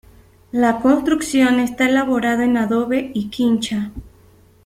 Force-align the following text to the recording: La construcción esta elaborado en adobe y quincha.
La 0.51 0.79
construcción 0.79 1.59
esta 1.59 1.87
elaborado 1.87 2.41
en 2.41 2.57
adobe 2.57 3.11
y 3.13 3.29
quincha. 3.29 3.91